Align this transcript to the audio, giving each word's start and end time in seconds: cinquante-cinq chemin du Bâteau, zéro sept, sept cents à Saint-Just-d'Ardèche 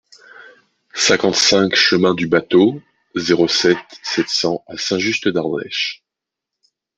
cinquante-cinq 0.95 1.75
chemin 1.75 2.15
du 2.15 2.25
Bâteau, 2.25 2.81
zéro 3.15 3.47
sept, 3.47 3.77
sept 4.01 4.29
cents 4.29 4.63
à 4.65 4.75
Saint-Just-d'Ardèche 4.75 6.03